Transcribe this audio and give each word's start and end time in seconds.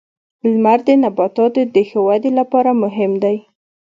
•لمر 0.51 0.79
د 0.87 0.89
نباتاتو 1.03 1.61
د 1.75 1.77
ښه 1.89 1.99
ودې 2.07 2.31
لپاره 2.39 2.71
مهم 2.83 3.11
دی. 3.23 3.37